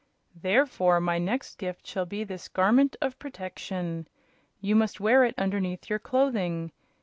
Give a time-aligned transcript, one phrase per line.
[0.35, 4.07] "Therefore my next gift shall be this Garment of Protection.
[4.59, 6.71] You must wear it underneath your clothing.